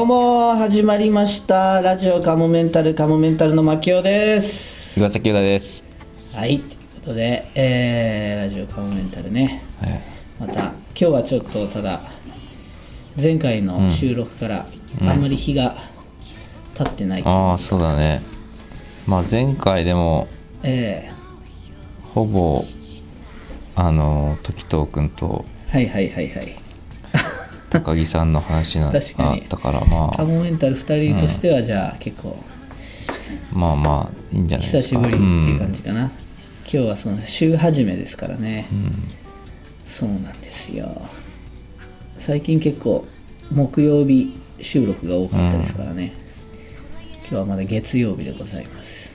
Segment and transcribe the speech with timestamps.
[0.00, 1.82] どうも始まりました。
[1.82, 4.98] ラジオカモメンタルカモメンタルの牧雄です。
[4.98, 5.82] 岩崎優太です。
[6.32, 9.62] はいということで、えーラジオカモメンタルね。
[9.78, 10.00] はい。
[10.40, 12.00] また今日はちょっとただ
[13.20, 14.66] 前回の収録から
[15.02, 15.76] あんまり日が
[16.74, 18.22] 経ってない、ああ、そうだね。
[19.06, 20.28] まあ前回でも
[20.62, 21.12] え
[22.14, 22.64] ほぼ
[23.74, 26.59] あの時藤君とーはいはいはいはい
[27.70, 32.36] 高木さんの話が確かにあったからまカあモメンタル2人としてはじゃあ結構
[33.52, 34.98] まあまあいいんじゃないですか。
[34.98, 36.10] 久しぶりっていう感じかな、今
[36.64, 38.92] 日はその週始めですからね、うん。
[39.86, 41.08] そうなんですよ。
[42.18, 43.06] 最近結構
[43.50, 46.12] 木曜日収録が多かったですからね、
[47.22, 49.10] 今日はまだ月曜日でございます。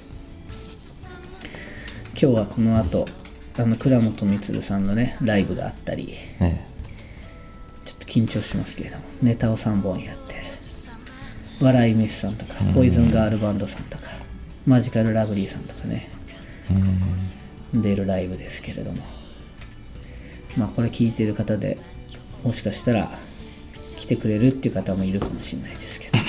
[2.20, 3.06] 今日はこの後
[3.58, 6.16] あの倉本充さんのねライブがあったり。
[6.40, 6.75] ねちょっと
[8.16, 10.42] 緊張しますけれどもネタを3本やって
[11.60, 14.06] 笑い飯さんとかポイズンガールバンドさんとか
[14.66, 16.10] マジカルラブリーさんとかね
[17.74, 17.82] うん。
[17.82, 19.04] 出るライブですけれども
[20.56, 21.78] まあこれ聞いてる方で
[22.44, 23.12] もしかしたら
[23.98, 26.18] 来てくれるっていう方もいるかもしれないですけど。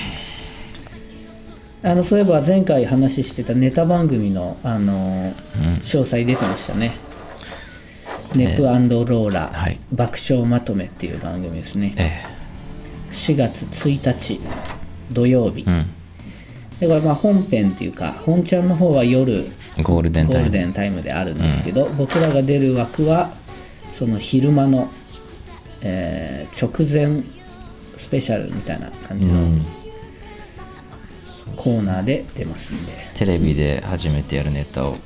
[1.82, 5.32] あのそういえば前回話してたネタ番組の、あの
[5.82, 6.96] 詳細出てましたね
[8.36, 12.24] ネプローラ、はい爆笑まとめっていう番組ですねえ
[13.10, 14.40] 4月1日
[15.12, 15.70] 土曜日、え。
[15.70, 15.86] うん。
[16.80, 19.50] でこれまあ本編っていうか本ちゃんの方は夜
[19.82, 20.38] ゴールデンタイム。
[20.38, 23.34] ゴールデンタイムであるんですけど、僕らが出る枠は
[23.92, 24.90] その昼間の、
[25.82, 27.22] えー直前
[27.96, 29.66] スペシャルみたいな感じのうん。
[31.56, 34.96] コーナーで出ますんで、テレビで初めてやるネタを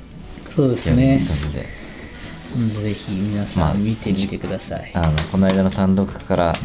[0.49, 1.19] そうですね
[2.81, 6.55] ぜひ皆さまあん見てみてください、あのこの間の単独から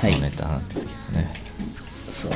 [0.00, 0.12] はい。
[0.12, 1.32] のネタなんですけどね、
[2.10, 2.32] そう。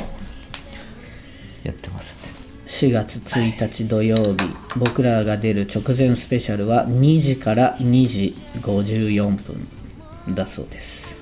[1.65, 2.47] やってますね。
[2.67, 4.37] 4月1日土曜日
[4.77, 11.17] 僕らが出る直前スペシャルは2時から2時54分だそうです。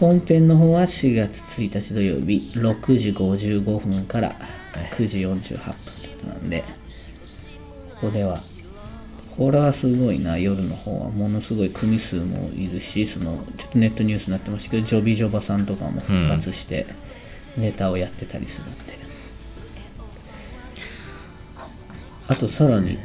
[0.00, 4.34] 本編の方は4月1日土曜日6時55分から
[4.96, 5.58] 9時48
[6.22, 6.64] 分なんで
[8.00, 8.42] ここでは
[9.36, 10.38] これはすごいな。
[10.38, 16.86] 夜の方はものすごい組数もいるしそのちょっとネットニュースになってましたけどジョビジョバさんとかも復活して
[17.56, 18.98] ネタをやってたりするんで、
[22.28, 22.98] あとさらに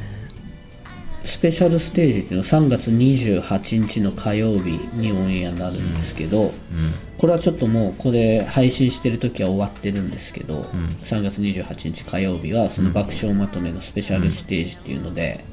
[1.26, 6.54] スペシャルステージっていうのは3月28日の火曜日にオンエアになるんですけど、
[7.18, 10.62] これはちょっともうこれ配信してる時は終わってるんですけど、
[11.04, 15.44] 3月28日火曜日はその爆笑まとめのスペシャルステージっていうので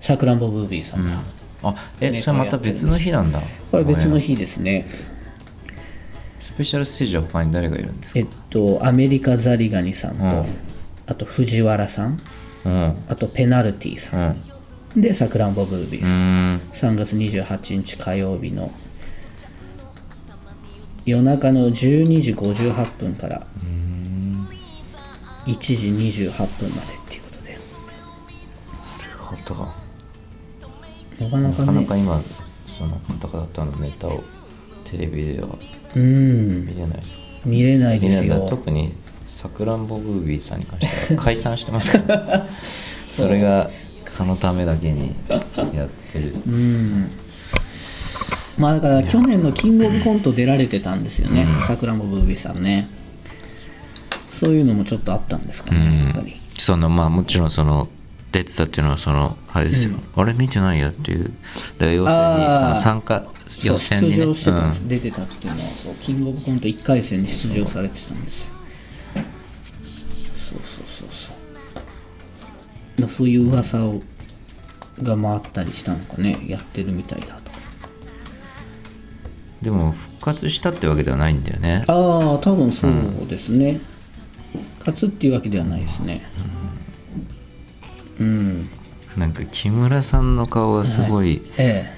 [0.00, 1.22] さくらんぼブービーさんが、
[1.62, 3.40] あ、え、それまた別の日なんだ。
[3.70, 4.86] これ別の日ですね
[6.38, 8.20] スペシャルステージは他に誰がいるんですか？
[8.20, 10.44] えっとアメリカザリガニさんと、うん
[11.08, 12.20] あと藤原さん
[12.64, 13.04] うん。
[13.08, 14.42] あとペナルティさん、
[14.96, 15.00] うん。
[15.00, 16.60] でさくらんぼブービーうさん、ん。
[16.72, 18.72] 3月28日火曜日の
[21.04, 23.46] 夜中の12時58分から
[25.46, 25.90] 1時
[26.26, 27.60] 28分までっていうことでなる
[29.16, 29.85] ほど。
[31.20, 32.22] なかなかなかなかね今、
[32.66, 34.22] その方々のネタを
[34.84, 35.48] テレビでは
[35.94, 37.18] うん見れないです。
[37.44, 38.28] 見れない見れない。
[38.28, 38.92] ですよ特に
[39.28, 42.46] さくらんぼブービーさんに関しては解散してますから、
[43.06, 43.70] それが
[44.06, 45.14] そのためだけに
[45.74, 46.34] やってる。
[46.46, 47.10] うん。
[48.58, 52.88] まあだから去年のキングオブコント出られてたんですよねさくらんぼブービーさんね。
[54.30, 56.36] そういうのもちょっとあったんですかね、やっぱり。
[56.58, 57.88] そのまあもちろんその
[58.32, 61.24] 出てたっていうのはそのあれですよ、あれ見てないよっていう。
[61.24, 63.24] だから要するにその参加
[63.62, 64.16] 予選にね。
[64.16, 64.88] 出場してたうん。
[64.88, 68.54] 出てたっていうのはそうキングオブコント1回戦に出場されてたんですよ。
[70.34, 71.32] そうそうそうそ
[72.98, 73.02] う。
[73.02, 74.02] だそういう噂を
[75.02, 76.44] が回ったりしたのかね。
[76.48, 77.46] やってるみたいだと。
[79.62, 81.84] でも復活したってわけではないんだよね。
[81.88, 81.94] ああ
[82.38, 82.92] 多分そう
[83.28, 83.80] ですね、
[84.78, 86.22] 勝つっていうわけではないですね。
[86.36, 86.65] うん、
[88.18, 91.94] なんか木村さんの顔がすごい、え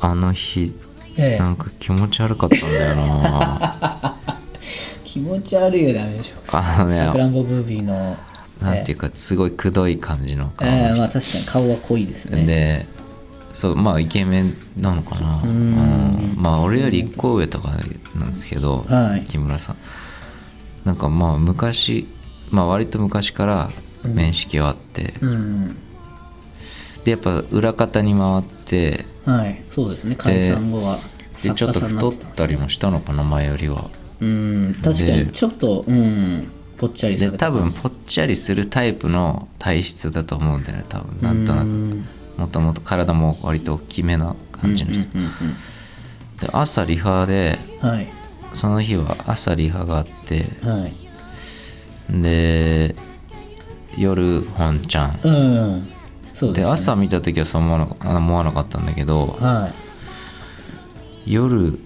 [0.00, 0.76] あの日
[1.16, 1.36] ええ。
[1.36, 4.16] えなんか気持ち悪かったんだよな。
[5.04, 6.56] 気持ち悪いよダメでしょ。
[6.56, 8.16] あのねさくらんぼブービーの。
[8.60, 10.88] なんていうかすごいくどい感じの顔ええ。
[10.88, 12.44] の人まあ確かに顔は濃いですね。
[12.44, 12.86] で
[13.52, 15.42] そうまあイケメンなのかな。
[15.44, 16.34] うん。
[16.36, 17.76] まあ俺より一個上とか
[18.14, 19.24] なんですけど、はい。
[19.24, 19.76] 木村さん。
[20.84, 22.08] なんかまあ昔
[22.50, 23.70] まあ割と昔から
[24.04, 25.68] 面識はあって、うん。
[27.04, 29.62] でやっぱ裏方に回ってはい。
[29.68, 30.16] そうですね。
[30.16, 30.98] 解散後は
[31.42, 33.90] でちょっと太ってたりもしたのかな前よりは。
[34.20, 34.76] うん。
[34.82, 36.50] 確かでにちょっとうん。
[36.78, 41.20] ぽっちゃりさで多分ぽっちゃりするタイプの体質だと思うんだよね多分。
[41.20, 41.68] なんとなく。
[41.68, 42.04] うん。
[42.36, 45.06] もともと体も割と大きめな感じの人、
[46.40, 48.08] で朝リハでうんはい。
[48.52, 52.22] その日は朝リハがあってはい。
[52.22, 52.96] で
[53.96, 55.20] 夜本ちゃん。
[55.22, 55.88] うん。
[56.34, 59.70] そうです、ね、で朝見た時はそう思わなあ思わなかったんだけどは
[61.26, 61.32] い。
[61.32, 61.78] 夜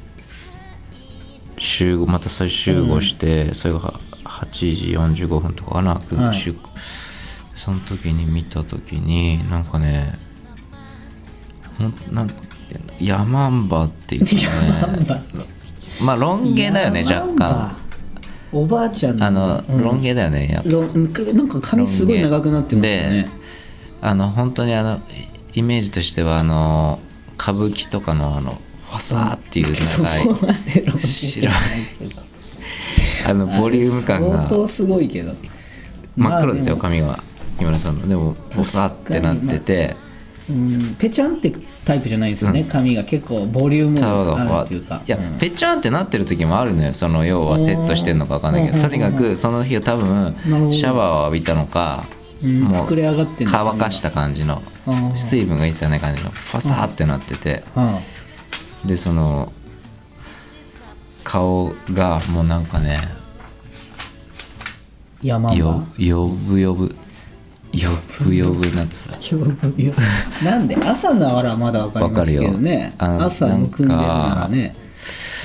[1.58, 3.80] 集合またそれ集合して、それが
[4.24, 6.38] 8時45分とかかな、はい。
[6.38, 6.54] 集
[7.54, 10.18] その時に見た時になんかね
[11.78, 12.34] ほんなんて
[13.00, 14.32] ヤマンバっていうか
[15.06, 15.22] ね。
[16.02, 17.85] まあロン毛だよね若干
[18.52, 19.22] おばあちゃん。
[19.22, 19.82] あの、うん。
[19.82, 20.70] ロン毛だよねやっぱ。
[20.70, 23.22] ロンなんか髪すごい長くなってますよね。
[23.22, 23.28] で
[24.00, 25.00] あの本当にあの
[25.54, 27.00] イメージとしてはあの
[27.38, 28.52] 歌舞伎とかのあの
[28.88, 31.54] ファサーっていうそ長い白い
[33.26, 34.36] あのボリューム感が。
[34.36, 35.34] 相当すごいけど。
[36.16, 37.22] 真っ黒ですよまあ髪が
[37.58, 38.08] 木村さんの。
[38.08, 39.96] でもファサーってなってて
[40.48, 40.94] うん。
[40.98, 41.52] ペチャンって
[41.84, 42.68] タイプじゃないんですよね、うん。
[42.68, 45.02] 髪が結構ボリュームそうあるっていうか。
[45.06, 45.38] いや、うん。
[45.38, 46.94] ぺちゃんってなってる時もあるのよ。
[46.94, 50.36] その要はセットしてんのか分かんないけうんどとにかくその日は多分
[50.72, 52.06] シャワーを浴びたのか
[52.42, 52.62] うん。
[52.62, 54.62] もう乾かした感じの
[55.14, 57.62] 水分が一切ない感じのファサーってなってて。
[57.74, 58.00] は
[58.86, 59.52] でその
[61.24, 63.16] 顔がもうなんかねあ、
[65.22, 66.94] 山よ場よぶよぶ
[67.82, 67.90] よ
[68.24, 68.96] ぶよぶなって
[69.34, 69.92] ぶよ
[70.44, 72.94] なんで朝ならまだわかりますけどね。
[72.98, 74.74] 朝むくんでるならね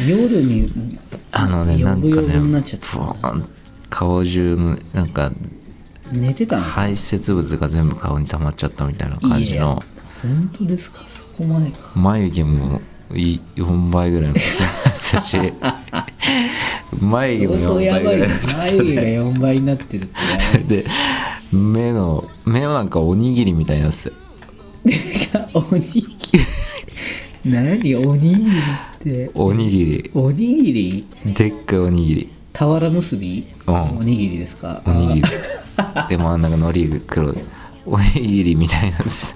[0.07, 0.71] 夜に
[1.31, 2.33] あのねなんかね
[3.89, 5.31] 顔中のなんか
[6.11, 9.81] 寝てたの排泄物が全部顔に溜まっちゃったみたいな感じの。
[10.21, 11.03] 本当ですか？
[11.07, 11.77] そこまでか。
[11.95, 12.81] 眉毛も
[13.13, 14.35] い4倍ぐらいの
[17.01, 18.27] 眉毛も相当4やばいね
[18.61, 20.07] 倍ぐらいの眉毛が4倍になってるっ
[20.51, 20.57] て。
[20.83, 20.85] で
[21.51, 24.11] 目の目なんかおにぎりみたいになって
[25.31, 26.07] たよおにぎり？
[27.51, 27.95] 何？
[27.95, 29.31] おにぎりって？
[29.33, 30.11] おにぎり。
[30.13, 31.07] おにぎり？
[31.33, 32.29] でっかいおにぎり。
[32.53, 33.97] 俵結び、うん。
[33.97, 34.81] おにぎりですか？
[34.85, 35.21] おにぎり。
[36.09, 37.37] で真ん中のりが黒い。
[37.85, 39.33] おにぎりみたいなんです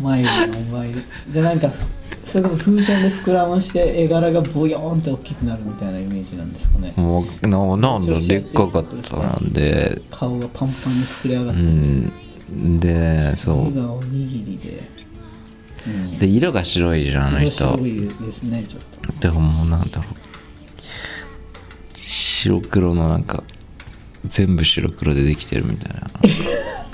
[0.00, 1.70] 眉毛4倍でじゃあなんか
[2.30, 6.94] それこそ風船で膨らまして絵柄がボヨーンって大きくなるみたいなイメージなんですかね。
[6.96, 9.32] もうななんだでっかかったな。
[9.38, 11.62] んで顔がパンパンに膨れ上がうって。
[12.54, 12.80] ん。
[12.80, 13.70] でそう。
[13.70, 14.82] 目がおにぎりで、
[15.88, 19.18] うん、で色が白いじゃんあの人白いですねちょっと。
[19.18, 20.14] でももうなんだろう。
[21.94, 23.42] 白黒のなんか
[24.24, 26.10] 全部白黒でできてるみたいな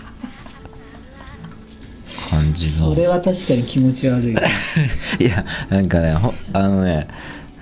[2.28, 2.94] 感じの。
[2.94, 4.34] それは確かに気持ち悪い。
[5.18, 7.08] いやなんかねほあのね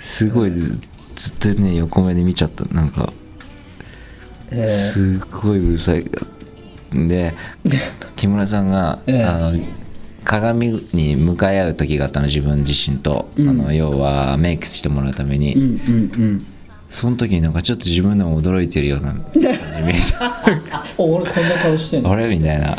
[0.00, 0.78] すごいず
[1.16, 2.64] ずっとね横目で見ちゃった。
[2.74, 3.12] なんか
[4.50, 6.04] えすごいうるさい。
[6.92, 7.34] で
[8.16, 9.24] 木村さんが、ええ。
[9.24, 9.58] あの
[10.24, 13.30] 鏡に向かい合う時があったの自分自身と。
[13.36, 16.46] その、要はメイクしてもらうために、ー、うんうんうん。
[16.88, 19.52] その時になんかちょっと自分でも驚いてるような感じ見え
[20.18, 20.84] た。
[20.96, 22.12] お俺こんな顔してんの。
[22.12, 22.78] あれみたいな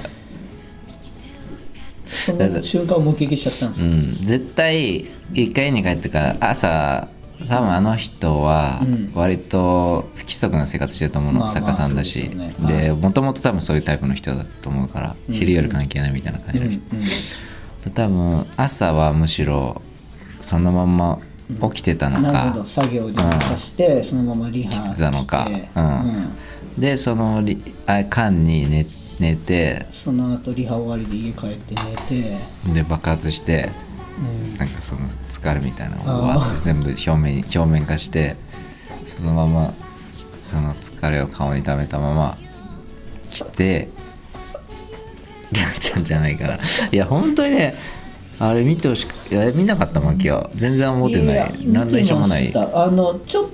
[2.15, 4.17] その瞬間を目撃しちゃったんですよ、うん。
[4.21, 7.09] 絶対一回家に帰ってから朝
[7.49, 9.11] 多分あの人はうん。
[9.13, 12.29] 割と不規則な生活してると思うの、まあまあ作家さんだし。
[12.67, 15.33] でもともと多分そういうタイプの人だと思うから、うん。
[15.33, 17.05] 昼夜関係ないみたいな感じの人、うんうん。
[17.05, 19.81] で多分朝はむしろ
[20.39, 21.19] そのまんま
[21.71, 22.21] 起きてたのか。
[22.21, 24.95] なるほど、作業に任して、そのままリハして。
[24.95, 25.47] てたのか。
[25.75, 25.83] うん。
[25.83, 25.89] う
[26.21, 26.35] ん。
[26.77, 28.85] でそのりあ間に寝
[29.19, 29.85] 寝て。
[29.91, 31.95] その後リハ終わりで家帰って寝
[32.65, 33.71] て、で爆発して
[34.17, 34.57] うん。
[34.57, 36.51] なんかその疲れみたいなのをわー。
[36.51, 38.35] って全部表面に表面化して
[39.05, 39.73] そのまま
[40.41, 42.37] その疲れを顔に溜めたまま
[43.29, 43.89] 来て
[45.51, 46.59] だったんじゃないかな。
[46.91, 47.75] いや本当にね
[48.39, 51.35] あれ見てほしくいや見なかったもん今日全然思ってない。
[51.35, 52.53] や何の印象もない。
[52.55, 53.49] あのちょっ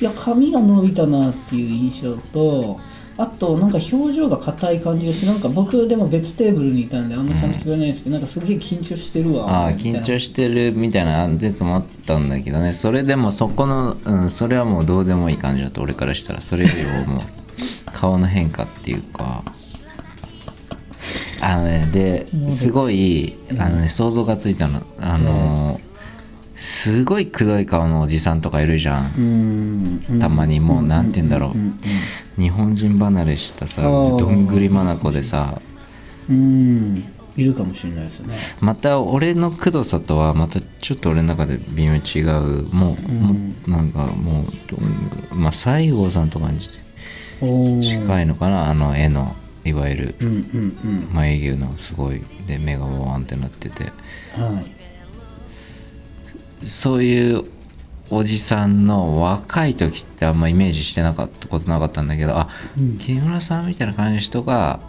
[0.00, 2.78] いや髪が伸びたなっていう印象と
[3.20, 9.98] あとなんか表情が硬い感じがしてなんか僕でも別テーブルにいたんであんまちゃんと聞こえないですけど、なんかすげえ緊張してるわああみたいな。
[9.98, 12.72] 緊張してるみたいな説もあったんだけどね。
[12.72, 16.40] それでもそこの、うん、それはもうどうでもいい感じだと俺からしたら。
[16.40, 17.22] それよりももう
[17.92, 19.42] 顔の変化っていうか。
[21.40, 24.82] あのねですごいあのね想像がついたの。
[25.00, 25.80] あの
[26.54, 30.00] すごいくどい顔のおじさんとかいるじゃん。
[30.08, 30.18] うん。
[30.20, 31.50] たまにもうなんて言うんだろう。
[31.52, 31.76] うん
[32.38, 35.60] 日本人離れしたさどんぐりまなこでさ
[36.30, 37.04] うん。
[37.36, 38.34] いるかもしれないですね。
[38.60, 42.64] また俺のくどさとはまたちょっと俺の中で微妙に違う。
[42.74, 43.34] もう,、も
[43.66, 44.44] うなんかも
[45.32, 46.58] うまあ西郷さんとかに
[47.80, 48.68] 近いのかな？
[48.68, 50.14] あの絵のいわゆる
[51.12, 52.22] 眉毛のすごい。
[52.48, 53.92] で目がボワンってなってて。
[54.36, 54.66] うんはい。
[56.66, 57.44] そういう
[58.10, 62.48] おじさんの若い時ってあんまイメージしてなかったことなかったんだけどあ、
[62.78, 62.98] うん。
[62.98, 64.80] 木村さんみたいな感じの人が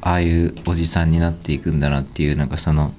[0.00, 2.92] ああいうおじさんになっていくんだなっていうなんかその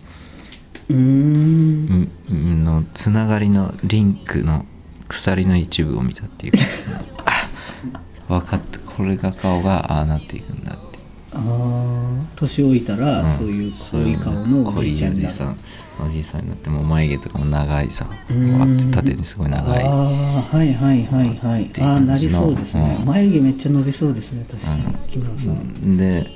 [0.89, 2.11] うーん。
[2.29, 4.65] んのつながりのリンクの
[5.07, 6.53] 鎖の一部を見たっていう。
[8.27, 8.79] 分かった。
[8.79, 10.99] これが顔がああなっていくんだって
[11.33, 13.29] ああ年老いたら、ん。
[13.29, 15.57] そういう濃い顔のおじいちゃんになる濃いおじさん
[16.05, 18.59] おじいさんになってもう眉毛とかも長いさうん。
[18.59, 19.83] わって縦にすごい長い。
[19.83, 21.71] ああはいはいはいはい。
[21.81, 23.05] ああなりそうですね、うん。
[23.05, 24.93] 眉毛めっちゃ伸びそうですね確かに、うん。
[25.07, 26.27] 木村さん、で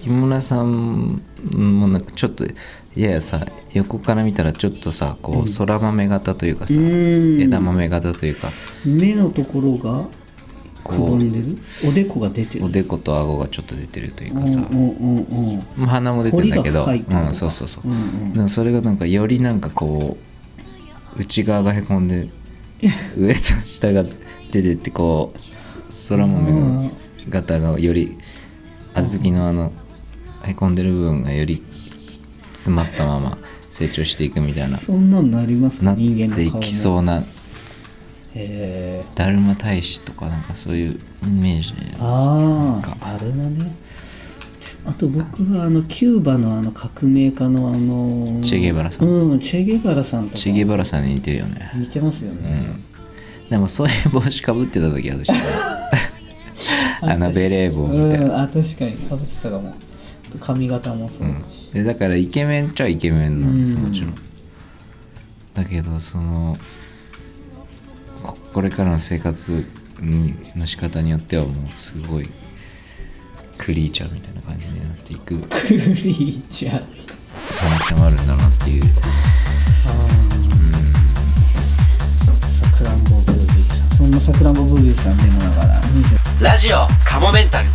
[0.00, 1.22] 木村さん
[1.54, 2.44] もなんかちょっと
[2.94, 7.42] ややさ横から見たらちょっとさこう空豆型というかさ、うん。
[7.42, 8.48] 枝豆型というか。
[8.84, 10.06] 目のところが
[10.84, 11.46] くぼんでる
[11.86, 12.64] おでこが出てる。
[12.64, 15.62] おでこと顎がちょっと出てるというかさ、うんうんうんうん。
[15.76, 16.84] まあ鼻も出てるんだけど。
[16.84, 18.32] うん、そうそうそう、うんうん。
[18.32, 20.16] でもそれがなんかよりなんかこ
[21.16, 22.28] う内側がへこんで
[23.16, 24.04] 上と下が
[24.50, 25.38] 出てってこう
[26.08, 26.90] 空豆の
[27.28, 28.16] 型がより
[28.94, 29.72] 小豆のあの
[30.44, 31.62] へこんでる部分がより
[32.52, 33.38] 詰まったまま
[33.70, 34.76] 成長していくみたいな。
[34.76, 36.00] そんなんなりますなっか？
[36.00, 37.24] 人間のてい顔もきそうな
[38.38, 41.72] へえだるま大使とかなんかそういうイメージ。
[41.98, 42.96] あか。
[43.00, 43.74] ああれだね。
[44.86, 49.08] あと僕はあのキューバのあの革命家のあのチェゲバラさん。
[49.08, 50.36] うんチェゲバラさんとか。
[50.36, 51.72] チゲバラさんに似てるよね。
[51.74, 52.76] 似てますよね、
[53.50, 55.32] でもそういう帽子かぶってた時はどうし
[57.00, 58.26] たあのベレー帽みたいな。
[58.26, 59.74] うんあ確かにかぶってたかも。
[60.40, 63.82] 髪型もそうだし、でだからイケメンっちゃイケメンなんですうん。
[63.82, 64.14] もちろん。
[65.54, 66.56] だけどその
[68.28, 69.64] ここれからの生活
[70.54, 72.28] の仕方によってはもうすごい
[73.56, 75.40] クリーチャーみたいな感じになっていく。
[75.48, 76.82] クリーチャー
[77.58, 78.14] 可能性もある。
[78.14, 78.18] ん。
[78.18, 78.84] だなっていう。
[82.48, 87.72] さくらんぼブービーさんそんなさくらんぼブービーさんでもだから20ラジオカモメンタルは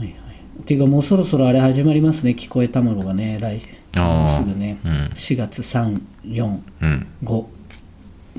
[0.00, 0.62] いはい。
[0.64, 0.76] てい。
[0.76, 7.06] うかもうそろそろあれ始まりますね聞こえ卵がね来すぐね、うん4月345うん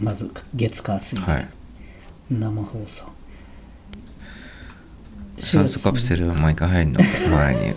[0.02, 1.48] まず月火水、はい。
[2.30, 3.06] 生放送。
[5.40, 7.00] 酸素カプセルは毎回入るの？
[7.32, 7.76] 前に。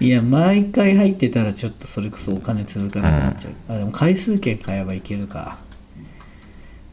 [0.06, 5.58] いや毎回入ってたらちょっとそれこそお金続かなくなっちゃう、あでも回数券買えばいけるか。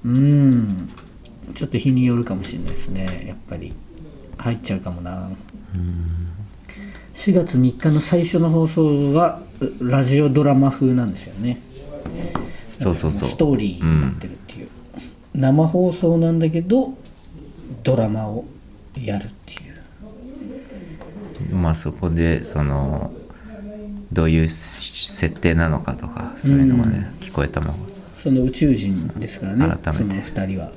[0.03, 0.89] うん。
[1.53, 3.25] ちょっと日によるかもしれないですね。
[3.27, 3.73] やっぱり。
[4.37, 5.29] 入っちゃうかもな。
[7.13, 11.59] 4月3日の最初の放送はうラジオドラマ風なんですよね
[12.77, 13.29] そうそうそう。
[13.29, 14.69] ストーリーになってるっていう、
[15.33, 16.93] 生放送なんだけど
[17.83, 18.45] ドラマを
[18.95, 19.57] やるってい
[21.51, 21.55] う。
[21.55, 23.11] まあそこでその
[24.11, 27.75] どういう設定なのかとかそういうのがね、聞こえたもん
[28.17, 29.65] その宇宙人ですからね。
[29.65, 29.83] 改めて。
[29.83, 30.71] その2人は。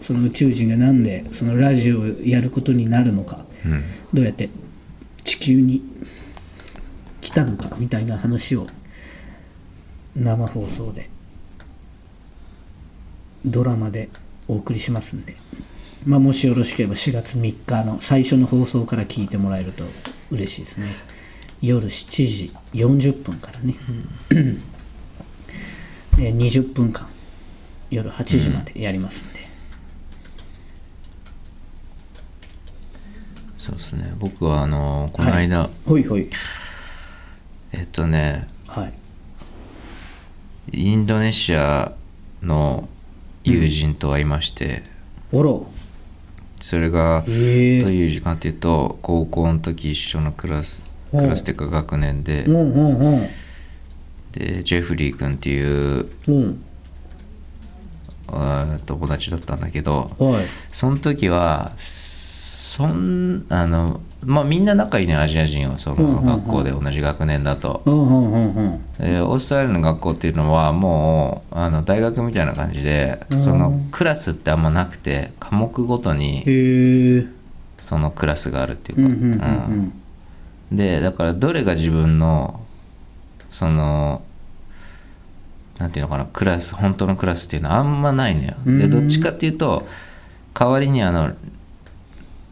[0.00, 3.44] その宇宙人がなんでそのラジオをやることになるのか。
[3.64, 3.82] うん。
[4.12, 4.50] どうやって
[5.24, 5.82] 地球に
[7.20, 8.66] 来たのかみたいな話を
[10.16, 11.08] 生放送で
[13.44, 14.08] ドラマで
[14.48, 15.36] お送りしますんで、
[16.04, 19.84] まあ、もしよろしければ4月3日の最初の放送から聞いてもらえると
[20.30, 20.94] 嬉しいですね。
[21.62, 23.74] 夜7時40分からね、
[26.18, 27.06] えー20分間。
[27.90, 29.48] 夜8時までやりますんで、
[33.58, 34.14] そうですね。
[34.18, 36.30] 僕はあのこの間、ほいほい。
[37.72, 38.99] えっとねはい
[40.72, 41.92] インドネシア
[42.42, 42.88] の
[43.44, 44.82] 友人と会いまして、
[46.60, 52.44] それがどうええいう時間っていうと高校の時一緒のクラスクラスっていうか学年で
[54.32, 56.64] でジェフリー君っていううん。
[58.32, 60.44] あー友達だったんだけどはい。
[60.72, 65.78] その時はそんあのまあみんな仲いいねアジア人は。
[65.78, 68.84] その学校で同じ学年だと、うんうんうんうん。
[68.98, 73.40] でオーストラリアの学校っていうのはもうあの大学みたいな感じでうん。
[73.40, 76.44] そのクラスってあんまなくて科目ごとに
[77.78, 79.92] そのクラスがあるっていうか、うん
[80.70, 82.60] でだからどれが自分の
[83.50, 84.22] その
[85.78, 88.54] なんていうのかなクラス本当のクラスっていうのはあんまないのよ。
[88.64, 88.78] うん。
[88.78, 89.88] でどっちかっていうと
[90.54, 91.34] 代わりにあの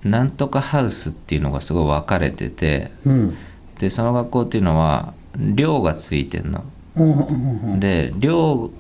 [0.05, 3.37] なんとかハウスっていうのがすごい分かれててうん。
[3.79, 6.65] でその学校っていうのは寮がついてんの。
[7.79, 8.71] で寮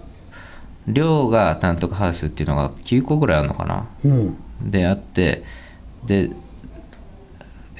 [0.86, 3.86] 寮がなんとかハウスっていうのが9個ぐらいあるのかな。
[4.04, 4.36] うん。
[4.62, 5.44] であって
[6.04, 6.30] で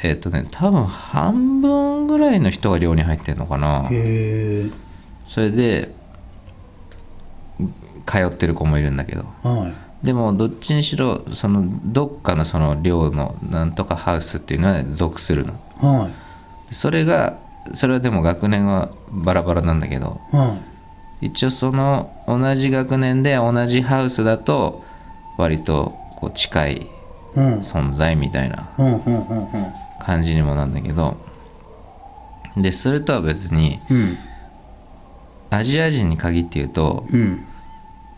[0.03, 3.89] えっ、とね多分半分ぐらいの人が寮に入ってんのかな。
[5.27, 5.93] それで
[8.07, 9.25] 通ってる子もいるんだけど。
[9.43, 15.55] はいでもどっちにしろそのどっかのその寮のなんとかハウスっていうのは属するの。
[15.81, 16.09] は
[16.71, 16.75] い。
[16.75, 17.39] それが
[17.73, 20.57] それはでも学年はバラバラなんだけどは
[21.21, 24.85] 一応その同じ学年で同じハウスだと
[25.37, 26.87] 割とこう近い
[27.35, 28.69] 存在みたいな
[29.99, 31.17] 感じにもなんだけど
[32.57, 34.19] でそれとは別にうん。
[35.51, 37.47] アジア人に限って言うとうん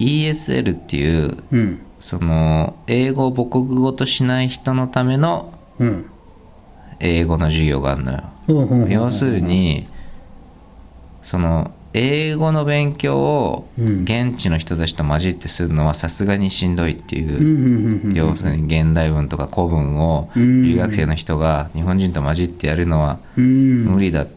[0.00, 1.86] ESL っていううん。
[1.98, 6.10] その英語を母国語としない人のためのうん。
[6.98, 8.18] 英語の授業があるのよ。
[8.48, 9.86] うん要するに
[11.22, 14.02] その英語の勉強をうん。
[14.04, 20.62] 現地の人たちと混じってするのはさすがにしんどいっていう要するに現代文とか古文をうん。
[20.62, 23.84] 留学生の人が日本人と混じってやるのはうん。
[23.84, 24.28] 無理だっ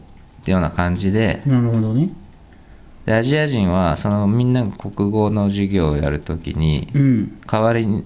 [0.44, 2.08] てような感じでなるほどね。
[2.08, 2.12] で
[3.06, 7.40] アジア人はそのみんなが国語の授業をやるときにうん。
[7.46, 8.04] 代わりに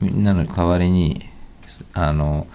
[0.00, 1.26] みんなの代わりに
[1.92, 2.46] あの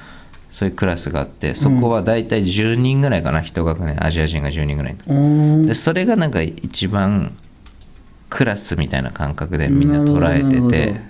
[0.50, 4.04] そういうクラスがあってそこは大体10人ぐらいかな一学年。
[4.04, 5.66] アジア人が10人ぐらい。
[5.68, 7.36] でそれがなんか一番
[8.30, 11.02] クラスみたいな感覚でみんな捉えてて。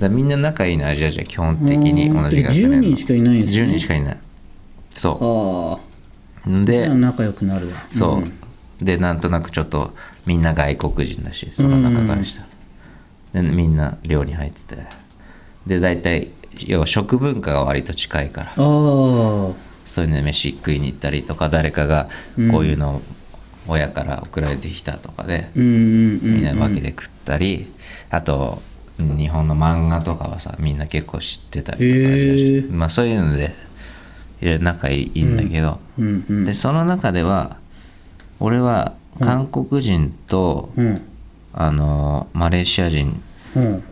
[0.00, 3.62] だみんな仲いいのアジア人は基本的に同じ学え10年の人しかいないんですね。
[3.62, 4.18] 10人しかいない。
[4.90, 5.80] そ
[6.46, 6.50] あ。
[6.50, 7.74] うで仲良くなるわ。
[7.92, 8.37] そう、ん
[8.80, 9.94] でなんとなくちょっと
[10.26, 12.42] みんな外国人だしその中からした
[13.34, 14.82] ら、でみんな寮に入ってて。
[15.66, 16.28] で大体
[16.66, 18.54] 要は食文化が割と近いから。
[18.56, 22.50] そういうので飯食いに行ったりとか誰かがうん。
[22.50, 23.02] こういうのを
[23.66, 27.70] 親から送られてきたとかで、みんなで分けて食ったり、
[28.08, 28.62] あと
[28.98, 33.54] 日本の漫画とかはさみんな結構知ってたりとかへえまあそういうので
[34.40, 35.80] いろいろ仲いいんだけど、
[36.46, 37.58] でその中では
[38.40, 41.02] 俺は韓国人と、うん。
[41.54, 43.20] あのマレーシア人
[43.56, 43.82] うん。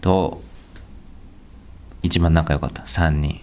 [0.00, 0.40] と
[2.02, 2.82] 一番仲良かった。
[2.82, 3.40] 3人。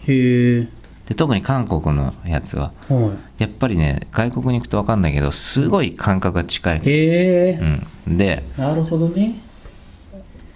[1.08, 7.60] で特に韓国のやつははやっぱりね外国に行くと分かんないけどすごい感覚が近いへえ
[8.08, 9.36] うん、でなるほどね。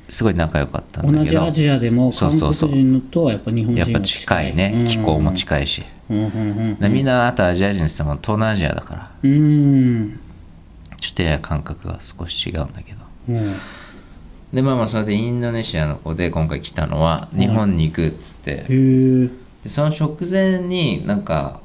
[0.08, 1.24] すごい仲良かったんだけど。
[1.24, 4.86] 同じアジアでも韓国人のとはやっぱ日本人がやっぱ近いね。
[4.88, 9.12] 気候も近いし、うんでみんなあとアジア人って言っても東南アジアだから。
[9.24, 10.20] うん。
[10.98, 13.00] ちょっとやや感覚が少し違うんだけど。
[13.30, 13.54] うん。
[14.54, 19.30] でまあまあそれでインドネシアの子で今回来たのは日本に行くっつって、へえ。
[19.64, 21.62] でその直前になんか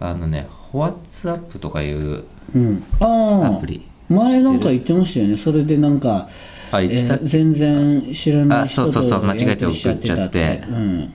[0.00, 2.82] あのね「ホワッツアップとかいううん。
[3.00, 3.86] アプリ。
[4.08, 5.36] 前なんか言ってましたよね。
[5.36, 6.28] それでなんか
[6.72, 7.14] あ言った。
[7.14, 10.64] えー全然知らない人あそうそうそうと間違えて送っちゃって。
[10.68, 11.14] うん、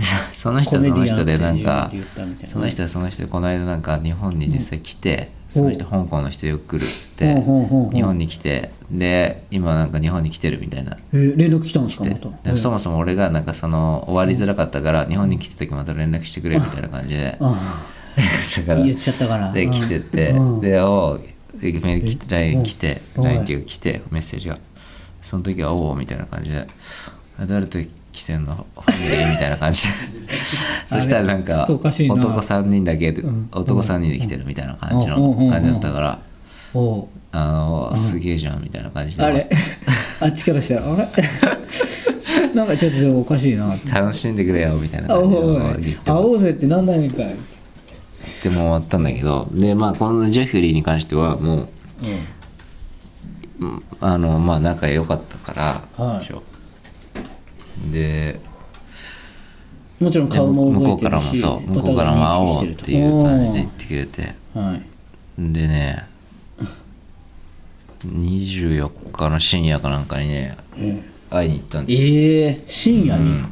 [0.32, 1.90] その人はその人でなんか
[2.44, 7.34] その人はその人でこの間なんか日本に実際来て、その人香港の人よく来るっつって、
[7.92, 10.96] 日本に来てで今なんか日本に来てるみたいな。
[11.12, 12.52] えー連絡来たんですかでまた？
[12.52, 17.36] でそもそも俺がなんかその終わりづらかったから日本に来た時また連絡してくれみたいな感じで。
[17.40, 17.54] あ
[18.56, 19.52] だからあ言っちゃったから。
[19.52, 20.60] で来ててうん。
[20.60, 21.20] でお
[21.62, 24.56] LINE 来てうん LINE っていうか来てメッセージが。
[25.22, 26.66] その時はおおみたいな感じで。
[27.38, 27.78] あ誰と
[28.12, 29.82] 来てんのファミリーみたいな感じ。
[29.86, 29.88] で
[30.88, 33.48] そしたらなんか男3人だけでうん。
[33.52, 36.18] 男3人で来てるみたいな感じの感じだったから。
[37.32, 39.22] あのすげえじゃんみたいな感じで。
[39.22, 39.48] あれ
[40.20, 41.08] あっちからしたらあれ？
[42.54, 43.76] なんかちょっとでもおかしいな。
[43.92, 47.36] 楽しんでくれよみたいなあ感じで会おうぜってなんないんかい。
[48.42, 49.48] でも終わったんだけど。
[49.52, 51.68] でまあこのジェフリーに関してはもう
[53.60, 53.82] うん。
[54.00, 56.34] あのまあ仲良かったから、はい
[57.92, 58.40] で
[60.00, 64.34] もちろんで顔も向こう覚えてるしからもそう向こうからも会おうっていう感じで言ってくれて。
[64.54, 64.90] はい
[65.40, 66.06] でね
[68.06, 72.64] 24日の深夜かなんかにねえ会いに行ったんですええ。
[72.66, 73.44] 深夜に、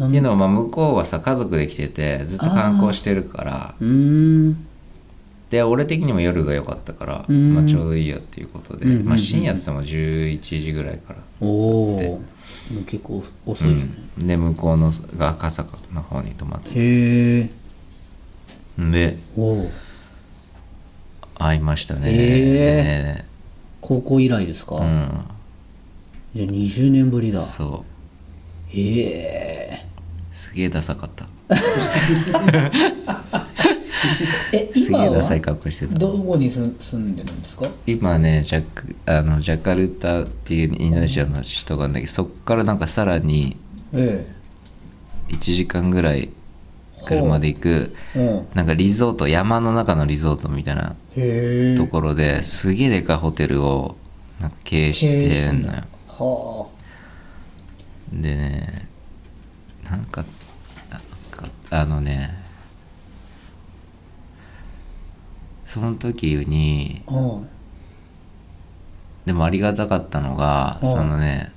[0.00, 0.08] うん。
[0.08, 3.74] っていうのはまあ向こうはさ家族で来ててずっと観光してるから。
[3.80, 3.86] うー
[4.50, 4.66] ん。
[5.50, 7.54] で俺的にも夜が良かったから、うん。
[7.54, 9.06] まあ、ちょうどいいやっていうことで、うんうんうん。
[9.06, 11.46] まあ、深夜って言っても11時ぐらいから、お
[11.94, 12.22] お
[12.86, 14.26] 結構遅いじゃない、うん。
[14.26, 17.50] で向こうのが赤坂の方に泊まってへえ。
[18.78, 19.18] で
[21.34, 23.24] 会いましたね,、へね
[23.80, 25.24] 高校以来ですか、うん。
[26.34, 27.42] じゃあ20年ぶりだ。
[27.42, 27.84] そ
[28.74, 29.84] え。
[30.32, 31.26] すげえダサかった
[34.52, 37.66] ええすげ今はえダサい格好してたどこに住住んでるんですか？
[37.86, 43.56] 今ねジャクあのジャカルタっていうインドネシアの首都があるんだけどそっからなんかさらに
[43.92, 44.26] え
[45.30, 46.30] 1時間ぐらい
[47.06, 48.22] 車で行くえう。
[48.22, 48.46] ん。
[48.54, 50.94] なんかリゾート山の中のリゾートみたいな
[51.76, 53.96] ところですげえでかいホテルを
[54.40, 55.82] な経営してんのよ。
[56.08, 56.66] は
[58.12, 58.88] でね
[59.90, 60.24] なんか
[61.70, 62.30] あのね
[65.68, 67.02] その時に
[69.26, 71.52] でもありがたかったのがうんそのね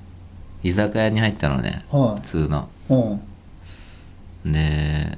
[0.63, 2.69] 居酒屋に入ったのね普通の。
[4.45, 5.17] で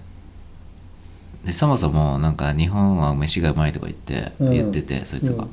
[1.43, 4.51] でそもそもなんか日本は飯がうまいとか言ってうん。
[4.51, 5.45] 言ってて、そいつが、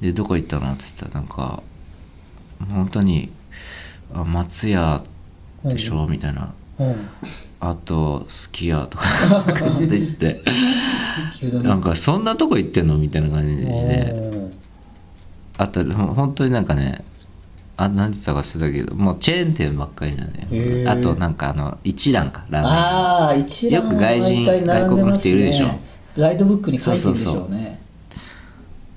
[0.00, 1.62] でどこ行ったのって言ったらなんか
[2.68, 3.30] 本当に
[4.12, 5.04] あ松屋
[5.64, 6.52] でしょ、みたいな。
[6.80, 7.08] うん
[7.60, 9.04] あとすき家とか
[9.50, 10.42] って言って
[11.62, 14.48] なんかそんなとこ行ってんのみたいな感じで。
[15.58, 17.04] あとほ本当になんかね
[17.76, 20.90] あ何て言ったか忘れたけどもうチェーン店ばっかりなんだよ。
[20.90, 22.72] あとなんかあの一蘭かラーメン。
[22.72, 24.62] ああ一覧よく外人ね。
[24.64, 25.78] 外国の人いるでしょ。
[26.16, 27.80] ガイドブックに書いてるでしょうね。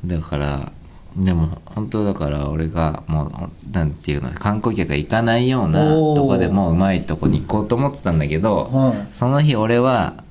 [0.05, 0.71] だから
[1.15, 9.07] でも本当だから俺がもうなんていうの観光客が行かないようなとこでもうまいとこに行こうと思ってたんだけどはい。
[9.11, 10.23] その日俺は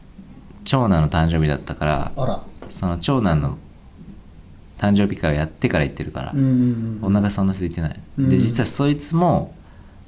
[0.65, 2.43] 長男の誕生日だったからあら。
[2.71, 3.59] その長男の
[4.79, 8.31] 誕生日会をやってから行ってるから、うんうんお腹そんな空いてない、うん。
[8.31, 9.55] で実はそいつも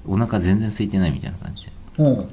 [0.06, 1.72] お腹全然空いてないみたいな感じで。
[1.98, 2.10] う。
[2.10, 2.28] ん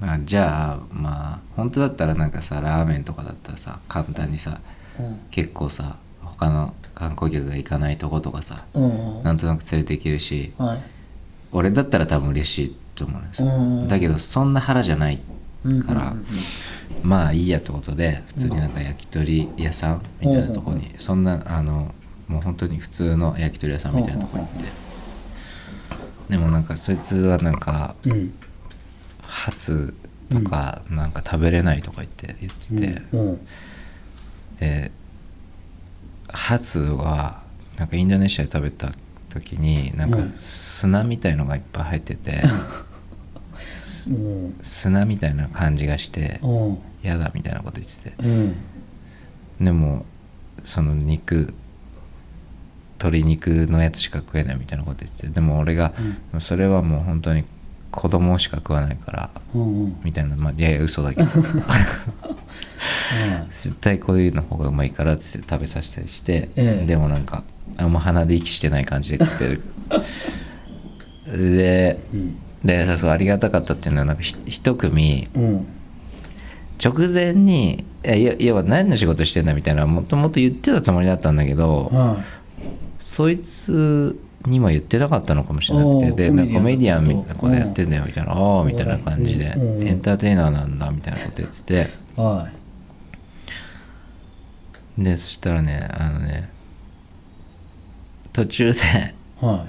[0.00, 4.60] まあじゃあまあ本当だったらなんかさラーメンとかだったらさ簡単にさ
[4.98, 5.18] うん。
[5.30, 5.96] 結構さ
[6.38, 9.22] 他の観光客が行かないとことかさうん。
[9.22, 10.78] なんとなく連れて行けるしはい。
[11.52, 13.88] 俺だったら多分嬉しいと思うんですよ、うん。
[13.88, 15.20] だけどそんな腹じゃない
[15.64, 16.24] うんからうん
[17.02, 21.94] まあいいやってことで普通になんか焼き鳥屋さんみたいなとこにそんなあの
[22.26, 24.64] もう本当に普通の焼き鳥屋さんみたいなとこ行って。
[26.28, 28.12] でもなんかそいつはなんかうん。
[28.12, 28.34] うん
[29.28, 29.94] ハツ
[30.30, 33.46] とかなんか食べれないとか言って言ってて、うん。
[34.58, 34.90] で
[36.28, 37.42] ハツは
[37.78, 38.90] なんかインドネシアで食べた
[39.28, 40.30] 時になんかうん。
[40.32, 42.42] 砂みたいのがいっぱい入ってて、
[43.74, 44.58] すうん。
[44.62, 46.78] 砂みたいな感じがしてうん。
[47.02, 48.14] 嫌だみたいなこと言ってて。
[48.18, 49.64] うん。
[49.64, 50.06] でも
[50.64, 51.54] その肉
[52.98, 55.94] 鶏肉のやつしか食えないみたいなこと言っててでも俺が、
[56.40, 57.44] それはもう本当に
[57.90, 60.00] 子供しか食わないからうんうん。
[60.04, 61.28] みたいなまあいやいや嘘だけど。
[63.50, 66.86] 絶対こういうの方がうまいからっつって食べさせたりして、ええ。
[66.86, 67.42] でもなんか
[67.76, 69.62] あんま鼻で息してない感じで食ってる。
[71.26, 72.38] でうん。
[72.64, 75.66] でそうありがたかったっていうのはなんかひ一組うん。
[76.82, 82.22] 直前にいや何の仕事してんだみたいなもともと言ってたつもりだったんだけどは
[83.00, 89.46] そいつにも言ってなかったのかもしれなくてでココメディアンみたいなことやってんだよみたいなああみたいな感じで。
[89.56, 91.88] うんエンターテイナーなんだみたいなこと言ってて。
[94.98, 96.50] でそしたらねあのね
[98.32, 99.66] 途中で本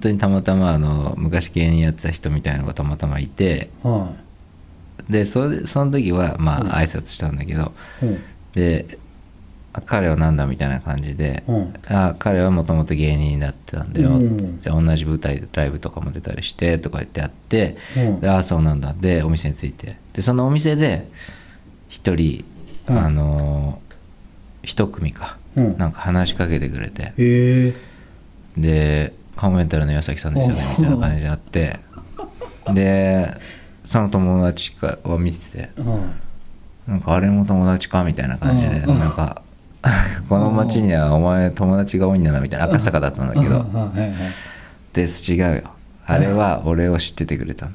[0.00, 3.70] 当にたまたまあの昔芸人やってた人みたいなのがたまたまいて
[5.08, 6.68] でそれその時はまうん。
[6.68, 7.72] あ挨拶したんだけど、
[8.54, 8.96] であ
[9.86, 11.74] 彼はなんだみたいな感じで、うん。
[11.86, 14.58] あ彼はもともと芸人になってたんだよ、うん。
[14.58, 18.20] じゃあ同じ舞台ライブとかも出たりしてとか言ってあって、うん。
[18.20, 18.94] でああそうなんだ。
[18.98, 19.96] でお店に着いて。
[20.12, 21.08] でそのお店で
[21.88, 22.44] 一人、
[22.88, 22.98] うん。
[22.98, 23.90] あのー
[24.62, 25.78] 一組か、うん。
[25.78, 27.02] なんか話しかけてくれて。
[27.04, 27.74] へえ。
[28.56, 31.80] でカモメンタルの岩崎さんですよねみたいな感じであって。
[32.74, 33.34] で
[33.84, 36.12] その友達かを見てては
[36.86, 38.98] なんかあれも友達かみたいな感じでうん。
[38.98, 39.42] なんか
[40.28, 43.66] この町にはお前友達が多いんだなみたいな赤坂だったんだけど。
[44.92, 45.70] で違うよ。
[46.06, 47.70] あれは俺を知っててくれた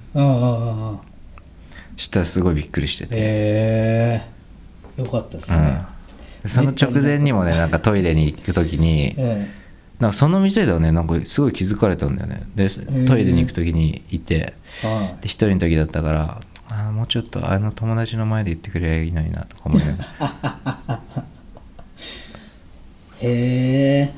[1.95, 4.21] したらすごいびっくりしてて、へ
[4.97, 5.01] え。
[5.01, 5.85] よかったですうん。
[6.45, 9.47] その直前にもねなんかトイレに行く時に え
[9.99, 12.43] なんかその店ではねなんかすごい気づかれたんだよね。
[12.55, 12.69] で
[13.05, 21.21] トイレに行く時にいてえはで一人の時だったからあーもうちょっとあの友達の前で言ってくれりゃいいのになとか思いながら。
[21.21, 21.23] い
[23.21, 24.13] へえ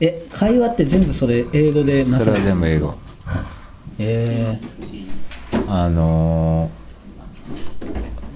[0.00, 2.94] え会話って全部それ英語でなさそれは全部英語。
[3.98, 4.60] へ
[5.66, 6.78] あのー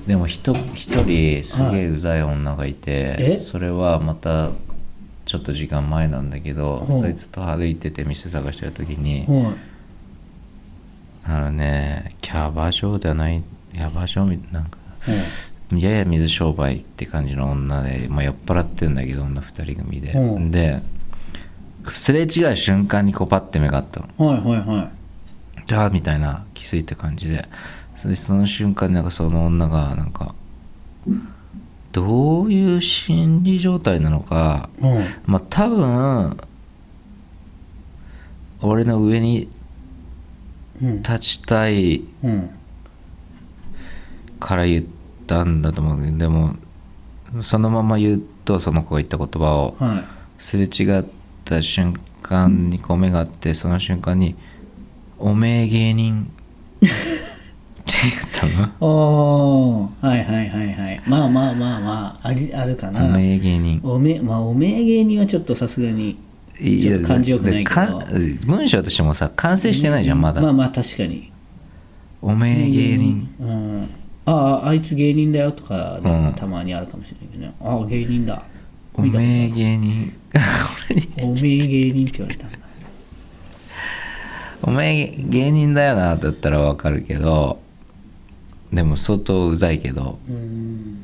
[0.07, 3.37] でも一一人すげえうざい女がいて、え？
[3.37, 4.51] それはまた
[5.25, 6.93] ちょっと時間前なんだけど、う。
[6.93, 9.55] んそいつと歩いてて店探してる時にえ、はい
[11.25, 14.77] あのねキャバ嬢ではないキャバ嬢みなんか
[15.81, 20.51] やや水商売って感じの女で、まあ、酔っ払ってんだけど女二人組で、うん。
[20.51, 20.83] で
[21.91, 24.09] すれ違う瞬間にこうパッて目があったの。
[24.19, 24.91] うんはいはいはい。
[25.67, 27.49] じゃあみたいな気づいた感じで。
[27.97, 30.35] それでその瞬間になんかその女がなんか
[31.93, 34.99] どういう心理状態なのかうん。
[35.27, 36.37] まあ多分
[38.61, 39.49] 俺の上に
[40.83, 40.97] うん。
[41.03, 42.51] 立ちたいうん。
[44.41, 44.85] から言っ
[45.27, 46.55] たんだと思うけどでも
[47.41, 50.05] そのまま言うとその子が言った言葉をはい。
[50.39, 51.05] すれ違っ
[51.45, 54.35] た瞬間にこう目があってその瞬間に
[55.19, 56.29] 「おめえ芸人」
[56.85, 56.89] っ
[57.85, 58.69] て言ったの？
[58.81, 60.07] おー。
[60.07, 61.01] はいはいはいはい。
[61.07, 63.03] まあまあまあまあありあるかおな。
[63.17, 63.81] めえ芸人。
[63.85, 66.17] おめまあおめえ芸人はちょっとさすがに
[66.61, 68.03] いちょっと感じよくないけど。
[68.47, 71.31] 文章としてもさ完成してないじゃんまだ、まあまあ確かに。
[72.21, 73.29] おめえ芸人。
[73.41, 73.89] うん
[74.25, 76.01] あああいつ芸人だよとか
[76.37, 78.43] たまにあるかもしれないけどね、ああ芸人だ。
[78.95, 80.13] おめえ芸人。
[80.91, 82.59] 俺 におめえ芸人って言われたんだ。
[84.63, 87.61] おめえ芸人だよなだったらわかるけど
[88.73, 90.99] でも相当うざいけどうん。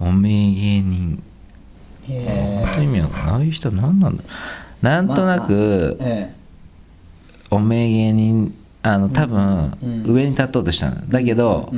[0.00, 1.22] おめえ芸人。
[2.08, 3.32] へ本当に意味わかんない。
[3.32, 4.24] ああいう人何なんだ。
[4.80, 6.34] なんとなくええ。
[7.50, 8.56] おめえ芸人
[8.86, 11.08] あの多分うん上に立とうとしたの。
[11.08, 11.72] だけど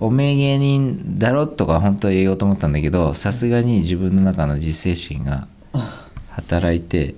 [0.00, 5.46] おめえ芸人だろとか本当は言おうと思ったんだけどさすがに自分の中の自制心が
[6.30, 7.14] 働いて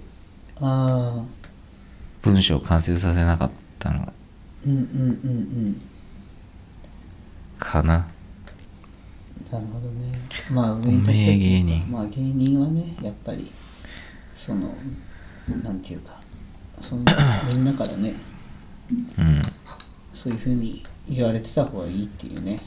[0.60, 4.12] 文章を完成させなかったの。
[4.66, 5.34] うんうんうんう
[5.70, 5.82] ん。
[7.58, 7.94] かな。
[9.50, 10.20] なるほどね。
[10.50, 11.90] まあ上に立ち芸人。
[11.90, 13.50] まあ芸人はねやっぱり
[14.34, 14.74] その
[15.62, 16.20] なんていうか
[16.78, 17.16] そんな
[17.50, 18.12] みんなからね
[19.18, 19.42] うん。
[20.12, 22.60] そういうふうに言われてた方がいいっていうね。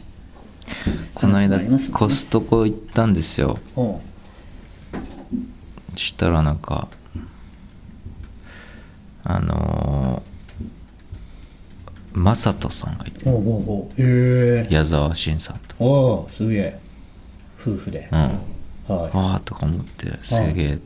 [1.13, 1.69] この間ね。
[1.93, 3.57] コストコ行ったんですよ。
[3.75, 4.01] そ
[5.95, 6.87] したらなんか
[9.23, 13.29] あのー、マサトさんがいて。
[13.29, 14.01] おうおうおう。
[14.01, 14.67] へえ。
[14.69, 16.79] 矢沢慎さんとおおすげえ。
[17.59, 18.19] 夫婦で、うん。
[18.87, 20.79] はああとか思ってすげえ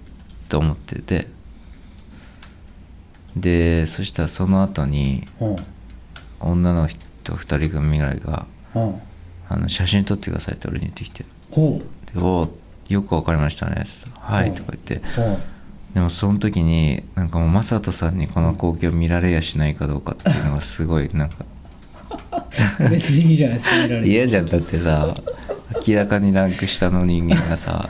[0.49, 1.27] と思ってて
[3.41, 5.23] でそしたらその後に
[6.39, 8.45] 女の人2人組ぐらいが
[8.75, 9.01] うん。
[9.49, 11.25] あの写真撮ってくださいって俺に言ってきて。
[11.55, 12.49] おー
[12.89, 13.83] よくわかりましたね。
[14.19, 14.55] はいうん。
[14.55, 15.01] とか言って。
[15.93, 21.45] でもその時になんかもう雅人さんにこの光景を見られやしないかどうかっていうのがすごいなんか。
[22.89, 24.09] 別にいいじゃないですか見られて。
[24.09, 24.45] 嫌じゃん。
[24.45, 25.15] だってさ
[25.87, 27.89] 明らかにランク下の人間がさ。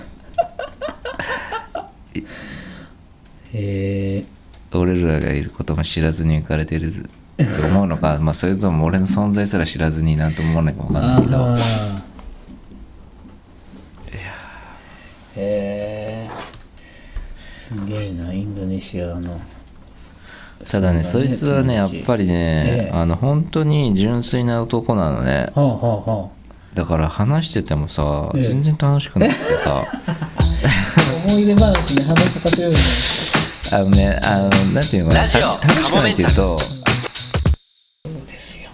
[2.14, 2.22] へ
[3.54, 4.17] え
[4.74, 6.92] 俺らがいることも知らずに浮かれてる
[7.38, 11.38] と思うのか、まあ、それとも俺の存在すら知らずになんとも思わないかもわかんないけど。
[11.38, 12.08] あー。
[15.40, 16.30] へえ
[17.54, 19.40] すげえなインドネシアの。
[20.66, 22.92] ただねそいつはねやっぱりりね、ええ。
[22.92, 25.52] あの本当に純粋な男なのね。
[25.54, 26.30] はあはあは
[26.74, 28.42] だから話しててもさ、ええ。
[28.42, 29.84] 全然楽しくなくてさ。
[29.84, 29.86] あ
[31.30, 32.78] 思い出話に話しかけようよ
[33.72, 35.38] あのねあのなんていうのかな楽し
[35.92, 36.66] くないっていうとそ
[38.10, 38.70] うですよ。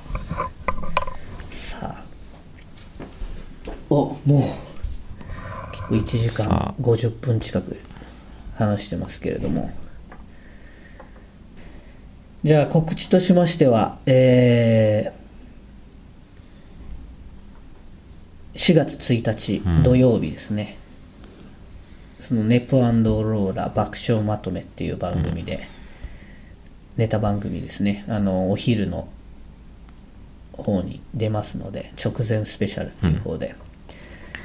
[1.49, 2.03] さあ
[3.89, 7.79] おもう結構1時さ間あ50分近く
[8.55, 9.71] 話してますけれども。
[12.43, 15.23] じゃあ告知としましてはえー
[18.55, 19.83] 4月1日うん。
[19.83, 20.77] 土曜日ですね、
[22.23, 25.67] そのネプローラ爆笑まとめっていう番組で、
[26.95, 28.05] ネタ番組ですね。
[28.07, 29.09] あのお昼の
[30.53, 33.55] 方に出ますので直前スペシャルっていう方で、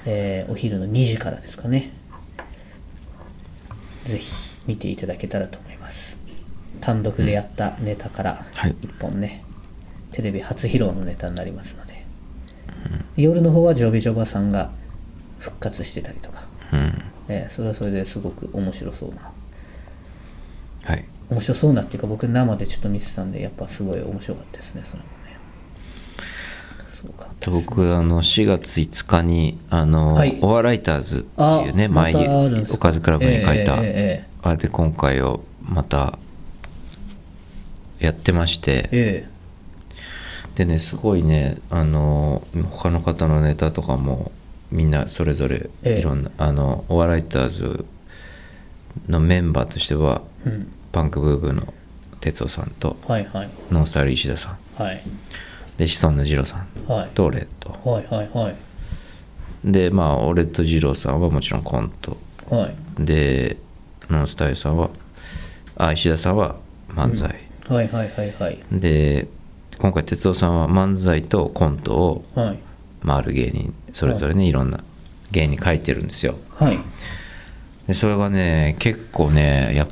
[0.06, 1.92] えーお昼の2時からですかね。
[4.06, 6.18] ぜひ見ていただけたらと思います。
[6.80, 8.74] 単独でやったネタからはい。
[8.74, 9.44] 1本ね、
[10.10, 12.04] テレビ初披露のネタになりますので、
[13.16, 14.72] 夜の方はジョビジョバさんが
[15.38, 19.30] 復活してたりとか、うんえーそれはそれですごく面白そうな。
[20.84, 21.04] はい。
[21.30, 25.36] 面白そうなっていうか僕生でちょっと見てたんでやっぱすごい面白かったですねそれもね。
[26.88, 30.38] そうかと僕あの4月5日にあの、はい。
[30.40, 32.26] オアライターズっていうね前に
[32.72, 36.18] おかずクラブに書いた、ええええあで今回をまた
[37.98, 38.88] やってまして。
[38.92, 39.38] ええ。
[40.54, 44.32] でねすごいねあの他の方のネタとかも
[44.70, 45.98] みんなそれぞれええ。
[45.98, 47.84] いろんな、あのオアライターズ
[49.08, 50.72] のメンバーとしてはえうん。
[50.92, 51.72] パンクブーブーの
[52.20, 53.50] 哲夫さんとはいはい。
[53.70, 54.82] ノンスタイル石田さん。
[54.82, 55.02] はい。
[55.76, 56.66] でシソンヌ二郎さん。
[56.90, 57.08] はい。
[57.14, 58.56] と俺とはいはいはい。
[59.64, 62.16] でまあ俺と二郎さんはもちろんコント。
[62.50, 63.04] はい。
[63.04, 63.58] で
[64.10, 64.90] ノンスタイルさんは
[65.76, 66.56] あ石田さんは
[66.88, 67.28] 漫才、
[67.68, 68.58] はいはいはいはい。
[68.72, 69.28] で
[69.78, 72.58] 今回哲夫さんは漫才とコントをはい
[73.08, 74.84] 回る芸人それぞれね、い、ろんな
[75.30, 76.36] 芸人書いてるんですよ。
[76.50, 76.78] はい。
[77.86, 79.88] でそれがね結構ねやっ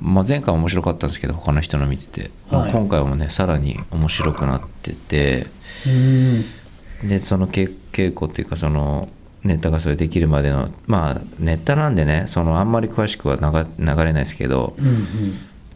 [0.00, 2.72] まあ、前回面白かったんですけど他の人の見てて、はい。
[2.72, 5.46] 今回もねさらに面白くなってて。
[5.86, 7.08] うーん。
[7.08, 9.08] でその稽稽古っていうかその
[9.44, 14.96] ネタがそれできるまでのまあネタなんでねそのあんまり詳しくは流流れないですけどうんうん。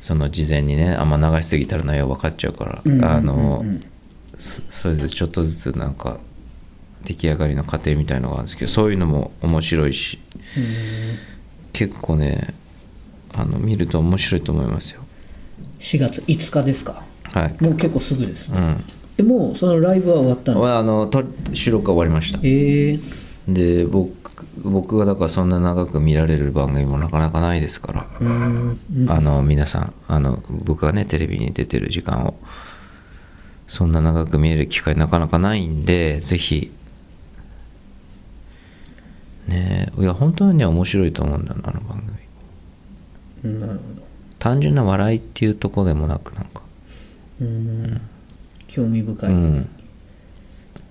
[0.01, 3.65] その事前にねあんま流しすぎたら内容分かっちゃうから、あの
[4.37, 6.19] そそれでちょっとずつなんか
[7.03, 10.19] 出来上がりの過程みたいのがあるんですけどそういうのも面白いし
[11.73, 12.55] 結構ね
[13.33, 15.03] あの見ると面白いと思いますよ。
[15.79, 17.03] 4月5日ですか？
[17.33, 17.57] はい。
[17.61, 18.85] もう結構すぐですね、うん。
[19.17, 20.79] でもうそのライブは終わったんですか？
[20.79, 22.39] あのと収録が終わりました。
[22.43, 23.01] ええ
[23.49, 24.13] で僕
[24.59, 29.11] 僕がだからそんな長く見られる番組もなかなかないですから、うーんうん。
[29.11, 32.35] あの皆さんあの僕がねテレビに出てる時間を
[33.67, 36.71] そんな長く見れる機会なかなかないんでぜひ
[39.49, 39.93] ね。
[39.97, 42.19] えいや本当に面白いと思うんだよなあの番組。
[43.45, 44.03] うんなるほど。
[44.39, 46.63] 単純な笑いっていうところでもなくなんか。
[47.41, 48.01] うーん。
[48.69, 49.69] 興味深い、うん。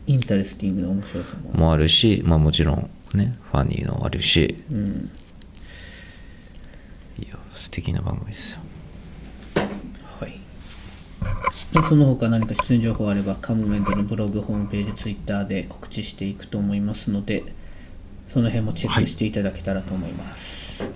[0.08, 1.52] interesting な面白さも。
[1.52, 4.64] もあるしまあもちろんね funny のもあるし。
[4.72, 5.10] うん。
[7.20, 8.62] いや素敵な番組ですよ。
[10.20, 10.40] はい。
[11.74, 17.44] でその他何か出演情報あればかもめんたるのブログホームページツイッターで告知していくと思いますので
[18.32, 20.90] その辺もチェックしていただけたらと思います、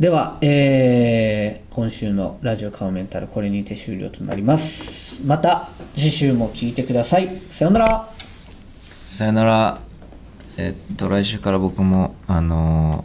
[0.00, 5.20] では、えー今週のラジオカモメンタルこれにて終了となります。
[5.24, 7.42] また次週も聞いてください。
[7.50, 8.14] さようなら。
[9.06, 9.80] さよなら。
[10.56, 13.04] えっと来週から僕もあの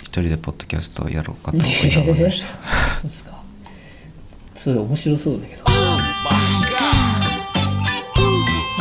[0.00, 2.48] ー一人でポッドキャストをやろうかと思いました。
[3.00, 3.40] そうですか。
[4.56, 5.62] それ面白そうだけど。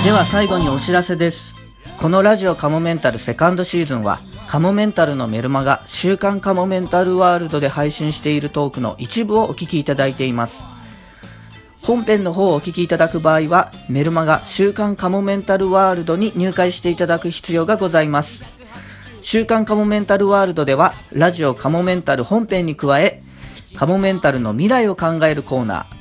[0.04, 1.54] では最後にお知らせです
[2.02, 10.66] このラジオカモメンタルセカンドシーズンはカモメンタルのメルマガ週刊カモメンタルワールドで配信しているトークの一部をお聞きいただいています。
[11.84, 18.42] 本編の方をお聞きいただく場合はメルマガ週刊カモメンタルワールドに入会していただく必要がございます。
[19.22, 23.22] 週刊カモメンタルワールドではラジオカモメンタル本編に加え
[23.76, 26.01] カモメンタルの未来を考えるコーナー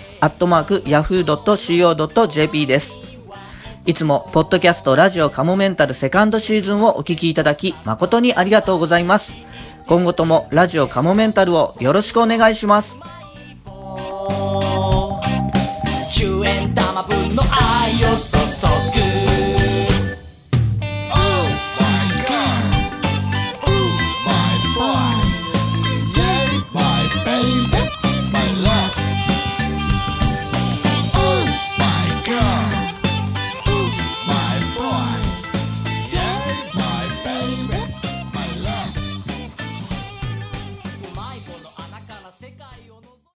[0.21, 2.93] アットマーク yahoo.co.jp です。
[3.87, 9.33] いつもポッドキャストラジオカモメンタルセカンドシーズンをお聞きいただき誠にありがとうございます。
[9.87, 12.99] 今後ともラジオカモメンタルをよろしくお願いします。
[16.13, 18.15] 10円玉分の愛を